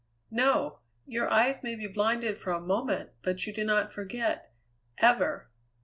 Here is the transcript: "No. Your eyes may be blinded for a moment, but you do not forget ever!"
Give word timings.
"No. 0.31 0.79
Your 1.05 1.29
eyes 1.29 1.61
may 1.61 1.75
be 1.75 1.85
blinded 1.85 2.35
for 2.35 2.51
a 2.51 2.59
moment, 2.59 3.11
but 3.21 3.45
you 3.45 3.53
do 3.53 3.63
not 3.63 3.93
forget 3.93 4.51
ever!" 4.97 5.51